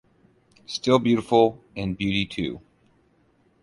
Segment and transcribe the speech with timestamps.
[0.65, 2.59] Still beautiful in beauty too.